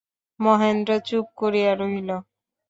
মহেন্দ্র 0.39 0.91
চুপ 1.07 1.25
করিয়া 1.39 1.71
রহিল। 1.75 2.09